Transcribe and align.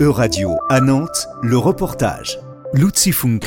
E-Radio 0.00 0.56
à 0.70 0.80
Nantes, 0.80 1.28
le 1.42 1.58
reportage. 1.58 2.38
Luzi 2.72 3.12
Funke. 3.12 3.44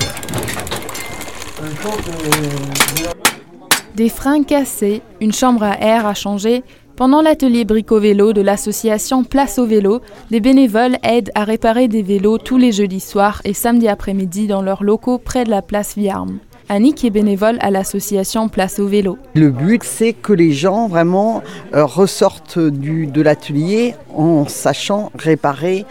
Des 3.96 4.08
freins 4.08 4.44
cassés, 4.44 5.02
une 5.20 5.34
chambre 5.34 5.64
à 5.64 5.82
air 5.82 6.06
à 6.06 6.14
changer. 6.14 6.64
Pendant 6.96 7.24
l'atelier 7.24 7.66
brico-vélo 7.66 8.34
de 8.34 8.42
l'association 8.42 9.24
Place 9.24 9.58
au 9.58 9.66
vélo, 9.66 10.02
des 10.30 10.42
bénévoles 10.42 10.98
aident 11.02 11.32
à 11.34 11.44
réparer 11.44 11.88
des 11.88 12.04
vélos 12.04 12.38
tous 12.38 12.58
les 12.58 12.72
jeudis 12.72 13.00
soirs 13.00 13.42
et 13.46 13.56
samedis 13.56 13.88
après-midi 13.88 14.46
dans 14.46 14.62
leurs 14.62 14.84
locaux 14.84 15.18
près 15.18 15.46
de 15.46 15.50
la 15.50 15.64
place 15.64 15.96
Viarme. 15.96 16.38
Annick 16.70 17.04
est 17.04 17.10
bénévole 17.10 17.58
à 17.62 17.72
l'association 17.72 18.48
Place 18.48 18.80
au 18.80 18.88
vélo. 18.88 19.18
Le 19.34 19.50
but, 19.50 19.84
c'est 19.84 20.14
que 20.14 20.34
les 20.34 20.52
gens 20.52 20.88
vraiment 20.88 21.44
euh, 21.74 21.86
ressortent 21.86 22.60
du, 22.60 23.06
de 23.08 23.22
l'atelier 23.22 23.96
en 24.16 24.48
sachant 24.48 25.12
réparer 25.18 25.86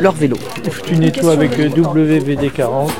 leur 0.00 0.12
vélo. 0.12 0.36
Tu 0.84 0.96
nettoies 0.96 1.32
avec 1.32 1.58
euh, 1.58 1.68
WVD40. 1.68 2.90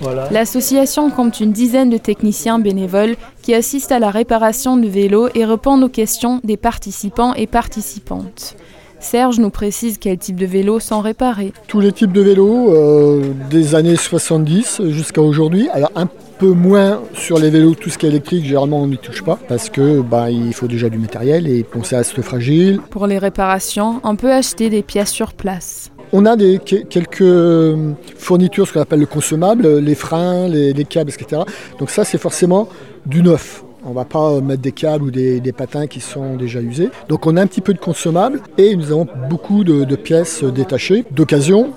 Voilà. 0.00 0.28
L'association 0.30 1.10
compte 1.10 1.40
une 1.40 1.52
dizaine 1.52 1.90
de 1.90 1.98
techniciens 1.98 2.58
bénévoles 2.58 3.16
qui 3.42 3.54
assistent 3.54 3.92
à 3.92 3.98
la 3.98 4.10
réparation 4.10 4.76
de 4.76 4.88
vélos 4.88 5.28
et 5.34 5.44
répondent 5.44 5.84
aux 5.84 5.88
questions 5.88 6.40
des 6.44 6.56
participants 6.56 7.34
et 7.34 7.46
participantes. 7.46 8.56
Serge 9.00 9.38
nous 9.38 9.50
précise 9.50 9.96
quel 9.98 10.18
type 10.18 10.36
de 10.36 10.46
vélos 10.46 10.80
sont 10.80 11.00
réparés. 11.00 11.52
Tous 11.68 11.78
les 11.78 11.92
types 11.92 12.10
de 12.10 12.20
vélos, 12.20 12.74
euh, 12.74 13.22
des 13.48 13.76
années 13.76 13.94
70 13.94 14.82
jusqu'à 14.88 15.22
aujourd'hui. 15.22 15.68
Alors 15.72 15.92
un 15.94 16.08
peu 16.38 16.50
moins 16.50 17.00
sur 17.14 17.38
les 17.38 17.50
vélos, 17.50 17.74
tout 17.74 17.90
ce 17.90 17.98
qui 17.98 18.06
est 18.06 18.08
électrique, 18.08 18.44
généralement 18.44 18.82
on 18.82 18.88
n'y 18.88 18.98
touche 18.98 19.22
pas 19.22 19.38
parce 19.48 19.70
que 19.70 20.00
bah, 20.00 20.30
il 20.30 20.52
faut 20.52 20.66
déjà 20.66 20.88
du 20.88 20.98
matériel 20.98 21.46
et 21.46 21.64
on 21.76 21.80
reste 21.80 22.20
fragile. 22.22 22.80
Pour 22.90 23.06
les 23.06 23.18
réparations, 23.18 24.00
on 24.02 24.16
peut 24.16 24.32
acheter 24.32 24.68
des 24.68 24.82
pièces 24.82 25.12
sur 25.12 25.32
place. 25.32 25.92
On 26.12 26.24
a 26.24 26.36
des, 26.36 26.58
quelques 26.58 27.20
euh, 27.20 27.92
fournitures, 28.16 28.66
ce 28.66 28.72
qu'on 28.72 28.80
appelle 28.80 29.00
le 29.00 29.06
consommable, 29.06 29.78
les 29.78 29.94
freins, 29.94 30.48
les, 30.48 30.72
les 30.72 30.84
câbles, 30.84 31.10
etc. 31.10 31.42
Donc 31.78 31.90
ça 31.90 32.04
c'est 32.04 32.18
forcément 32.18 32.68
du 33.04 33.22
neuf. 33.22 33.62
On 33.84 33.90
ne 33.90 33.94
va 33.94 34.04
pas 34.04 34.40
mettre 34.40 34.62
des 34.62 34.72
câbles 34.72 35.04
ou 35.04 35.10
des, 35.10 35.40
patins 35.56 35.86
qui 35.86 36.00
sont 36.00 36.36
déjà 36.36 36.60
usés. 36.60 36.90
Donc 37.08 37.26
on 37.26 37.36
a 37.36 37.42
un 37.42 37.46
petit 37.46 37.60
peu 37.60 37.74
de 37.74 37.78
consommables 37.78 38.40
et 38.56 38.74
nous 38.74 38.90
avons 38.90 39.06
beaucoup 39.28 39.64
de, 39.64 39.96
pièces 39.96 40.42
détachées, 40.42 41.04
d'occasion. 41.10 41.70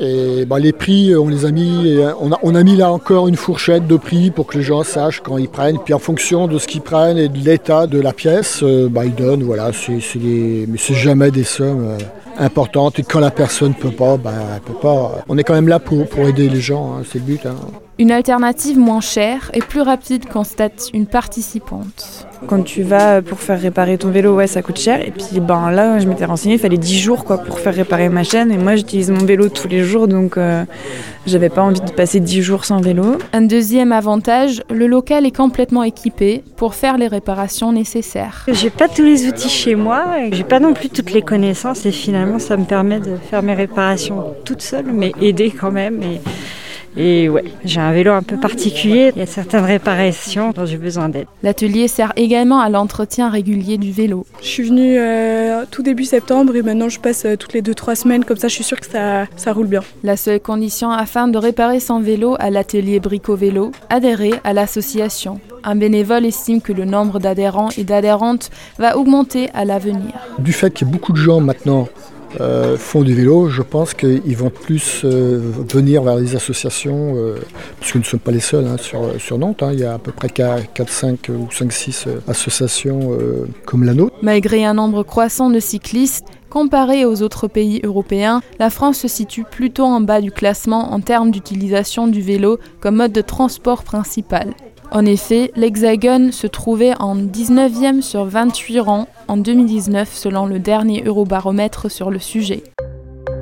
Et 0.00 0.44
bah, 0.44 0.60
les 0.60 0.72
prix, 0.72 1.16
on 1.16 1.28
les 1.28 1.44
a 1.44 1.50
mis, 1.50 1.98
on 2.20 2.54
a, 2.54 2.62
mis 2.62 2.76
là 2.76 2.92
encore 2.92 3.26
une 3.26 3.34
fourchette 3.34 3.88
de 3.88 3.96
prix 3.96 4.30
pour 4.30 4.46
que 4.46 4.56
les 4.56 4.62
gens 4.62 4.84
sachent 4.84 5.20
quand 5.20 5.38
ils 5.38 5.48
prennent. 5.48 5.78
Puis 5.84 5.92
en 5.92 5.98
fonction 5.98 6.46
de 6.46 6.58
ce 6.58 6.68
qu'ils 6.68 6.82
prennent 6.82 7.18
et 7.18 7.28
de 7.28 7.38
l'état 7.38 7.88
de 7.88 8.00
la 8.00 8.12
pièce, 8.12 8.62
bah, 8.90 9.04
ils 9.04 9.14
donnent. 9.14 9.42
Voilà, 9.42 9.72
c'est, 9.72 9.98
mais 10.68 10.78
c'est 10.78 10.94
jamais 10.94 11.32
des 11.32 11.42
sommes 11.42 11.98
importantes. 12.38 12.98
Et 12.98 13.02
quand 13.02 13.20
la 13.20 13.30
personne 13.30 13.74
peut 13.74 13.90
pas, 13.90 14.16
bah, 14.16 14.32
elle 14.54 14.60
peut 14.60 14.78
pas. 14.78 15.24
On 15.28 15.38
est 15.38 15.44
quand 15.44 15.54
même 15.54 15.68
là 15.68 15.78
pour, 15.78 16.08
pour 16.08 16.26
aider 16.28 16.48
les 16.48 16.60
gens, 16.60 16.94
hein, 16.94 17.02
c'est 17.10 17.18
le 17.18 17.24
but. 17.24 17.46
Hein. 17.46 17.56
Une 18.00 18.12
alternative 18.12 18.78
moins 18.78 19.00
chère 19.00 19.50
et 19.54 19.58
plus 19.58 19.80
rapide, 19.80 20.28
constate 20.28 20.88
une 20.94 21.06
participante. 21.06 22.28
Quand 22.46 22.62
tu 22.62 22.84
vas 22.84 23.20
pour 23.22 23.40
faire 23.40 23.60
réparer 23.60 23.98
ton 23.98 24.10
vélo, 24.10 24.36
ouais, 24.36 24.46
ça 24.46 24.62
coûte 24.62 24.78
cher. 24.78 25.00
Et 25.00 25.10
puis 25.10 25.40
ben 25.40 25.72
là, 25.72 25.98
je 25.98 26.06
m'étais 26.06 26.24
renseignée, 26.24 26.54
il 26.54 26.60
fallait 26.60 26.76
10 26.76 26.96
jours 26.96 27.24
quoi 27.24 27.38
pour 27.38 27.58
faire 27.58 27.74
réparer 27.74 28.08
ma 28.08 28.22
chaîne. 28.22 28.52
Et 28.52 28.56
moi, 28.56 28.76
j'utilise 28.76 29.10
mon 29.10 29.24
vélo 29.24 29.48
tous 29.48 29.66
les 29.66 29.82
jours, 29.82 30.06
donc 30.06 30.36
euh, 30.36 30.64
j'avais 31.26 31.48
pas 31.48 31.62
envie 31.62 31.80
de 31.80 31.90
passer 31.90 32.20
10 32.20 32.40
jours 32.40 32.64
sans 32.64 32.80
vélo. 32.80 33.18
Un 33.32 33.42
deuxième 33.42 33.90
avantage, 33.90 34.62
le 34.70 34.86
local 34.86 35.26
est 35.26 35.36
complètement 35.36 35.82
équipé 35.82 36.44
pour 36.56 36.74
faire 36.74 36.98
les 36.98 37.08
réparations 37.08 37.72
nécessaires. 37.72 38.46
J'ai 38.46 38.70
pas 38.70 38.86
tous 38.86 39.02
les 39.02 39.26
outils 39.26 39.48
chez 39.48 39.74
moi, 39.74 40.04
j'ai 40.30 40.44
pas 40.44 40.60
non 40.60 40.72
plus 40.72 40.88
toutes 40.88 41.12
les 41.12 41.22
connaissances 41.22 41.84
et 41.84 41.90
finalement, 41.92 42.27
ça 42.38 42.56
me 42.56 42.64
permet 42.64 43.00
de 43.00 43.16
faire 43.16 43.42
mes 43.42 43.54
réparations 43.54 44.34
toute 44.44 44.62
seule, 44.62 44.92
mais 44.92 45.12
aider 45.20 45.50
quand 45.50 45.70
même. 45.72 46.02
Et... 46.02 46.20
Et 46.96 47.28
ouais, 47.28 47.44
j'ai 47.64 47.80
un 47.80 47.92
vélo 47.92 48.12
un 48.12 48.22
peu 48.22 48.36
particulier. 48.36 49.12
Il 49.14 49.20
y 49.20 49.22
a 49.22 49.26
certaines 49.26 49.64
réparations 49.64 50.50
dont 50.50 50.66
j'ai 50.66 50.78
besoin 50.78 51.08
d'aide. 51.08 51.26
L'atelier 51.44 51.86
sert 51.86 52.12
également 52.16 52.60
à 52.60 52.68
l'entretien 52.70 53.30
régulier 53.30 53.78
du 53.78 53.92
vélo. 53.92 54.26
Je 54.40 54.46
suis 54.46 54.62
venue 54.64 54.96
euh, 54.98 55.64
tout 55.70 55.82
début 55.82 56.04
septembre 56.04 56.56
et 56.56 56.62
maintenant 56.62 56.88
je 56.88 56.98
passe 56.98 57.24
euh, 57.24 57.36
toutes 57.36 57.52
les 57.52 57.62
2-3 57.62 57.94
semaines. 57.94 58.24
Comme 58.24 58.36
ça, 58.36 58.48
je 58.48 58.54
suis 58.54 58.64
sûre 58.64 58.80
que 58.80 58.86
ça, 58.86 59.26
ça 59.36 59.52
roule 59.52 59.68
bien. 59.68 59.82
La 60.02 60.16
seule 60.16 60.40
condition 60.40 60.90
afin 60.90 61.28
de 61.28 61.38
réparer 61.38 61.78
son 61.78 62.00
vélo 62.00 62.36
à 62.40 62.50
l'atelier 62.50 62.98
Brico 62.98 63.36
Vélo, 63.36 63.70
adhérer 63.90 64.32
à 64.42 64.52
l'association. 64.52 65.40
Un 65.62 65.76
bénévole 65.76 66.26
estime 66.26 66.60
que 66.60 66.72
le 66.72 66.84
nombre 66.84 67.20
d'adhérents 67.20 67.68
et 67.76 67.84
d'adhérentes 67.84 68.50
va 68.78 68.96
augmenter 68.96 69.50
à 69.54 69.64
l'avenir. 69.64 70.14
Du 70.40 70.52
fait 70.52 70.72
qu'il 70.72 70.88
y 70.88 70.90
a 70.90 70.92
beaucoup 70.92 71.12
de 71.12 71.18
gens 71.18 71.40
maintenant 71.40 71.88
euh, 72.40 72.76
font 72.76 73.02
du 73.02 73.14
vélo, 73.14 73.48
je 73.48 73.62
pense 73.62 73.94
qu'ils 73.94 74.36
vont 74.36 74.50
plus 74.50 75.02
euh, 75.04 75.40
venir 75.72 76.02
vers 76.02 76.16
les 76.16 76.36
associations, 76.36 77.14
euh, 77.16 77.36
puisque 77.80 77.96
nous 77.96 78.00
ne 78.02 78.06
sommes 78.06 78.20
pas 78.20 78.30
les 78.30 78.40
seuls 78.40 78.66
hein, 78.66 78.76
sur, 78.78 79.38
Nantes. 79.38 79.62
Hein, 79.62 79.72
il 79.72 79.80
y 79.80 79.84
a 79.84 79.94
à 79.94 79.98
peu 79.98 80.12
près 80.12 80.28
4, 80.28 80.88
5 80.88 81.30
ou 81.30 81.50
5, 81.50 81.72
6 81.72 82.04
associations 82.26 83.16
comme 83.64 83.84
la 83.84 83.94
nôtre. 83.94 84.16
Malgré 84.22 84.64
un 84.64 84.74
nombre 84.74 85.02
croissant 85.02 85.50
de 85.50 85.60
cyclistes, 85.60 86.26
Comparé 86.50 87.04
aux 87.04 87.20
autres 87.20 87.46
pays 87.46 87.78
européens, 87.84 88.40
la 88.58 88.70
France 88.70 89.00
se 89.00 89.08
situe 89.08 89.44
plutôt 89.44 89.84
en 89.84 90.00
bas 90.00 90.22
du 90.22 90.32
classement 90.32 90.94
en 90.94 91.00
termes 91.00 91.30
d'utilisation 91.30 92.08
du 92.08 92.22
vélo 92.22 92.58
comme 92.80 92.96
mode 92.96 93.12
de 93.12 93.20
transport 93.20 93.84
principal. 93.84 94.54
En 94.90 95.04
effet, 95.04 95.52
l'Hexagone 95.54 96.32
se 96.32 96.46
trouvait 96.46 96.94
en 96.98 97.14
19e 97.14 98.00
sur 98.00 98.24
28 98.24 98.80
rangs 98.80 99.08
en 99.28 99.36
2019 99.36 100.12
selon 100.14 100.46
le 100.46 100.58
dernier 100.58 101.02
Eurobaromètre 101.04 101.90
sur 101.90 102.10
le 102.10 102.18
sujet. 102.18 102.62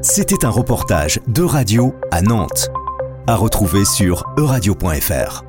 C'était 0.03 0.45
un 0.45 0.51
reportage 0.51 1.21
de 1.29 1.43
radio 1.43 1.95
à 2.11 2.21
Nantes, 2.21 2.69
à 3.27 3.37
retrouver 3.37 3.85
sur 3.85 4.25
euradio.fr. 4.37 5.45